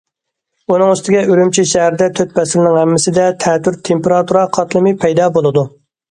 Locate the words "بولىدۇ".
5.37-5.67